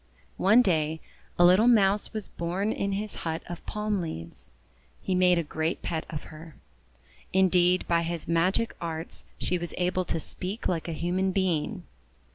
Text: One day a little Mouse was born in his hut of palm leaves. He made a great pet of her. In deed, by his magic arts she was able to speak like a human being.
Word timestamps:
One 0.39 0.63
day 0.63 0.99
a 1.37 1.45
little 1.45 1.67
Mouse 1.67 2.11
was 2.11 2.27
born 2.27 2.71
in 2.71 2.93
his 2.93 3.17
hut 3.21 3.43
of 3.45 3.63
palm 3.67 4.01
leaves. 4.01 4.49
He 4.99 5.13
made 5.13 5.37
a 5.37 5.43
great 5.43 5.83
pet 5.83 6.07
of 6.09 6.23
her. 6.33 6.55
In 7.33 7.49
deed, 7.49 7.87
by 7.87 8.01
his 8.01 8.27
magic 8.27 8.75
arts 8.81 9.25
she 9.37 9.59
was 9.59 9.75
able 9.77 10.05
to 10.05 10.19
speak 10.19 10.67
like 10.67 10.87
a 10.87 10.91
human 10.93 11.31
being. 11.31 11.83